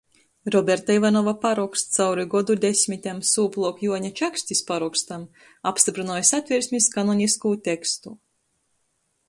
[0.53, 5.29] Roberta Ivanova paroksts cauri godu desmitem sūpluok Juoņa Čakstis parokstam
[5.73, 8.15] apstyprynoj Satversmis kanoniskū tekstu.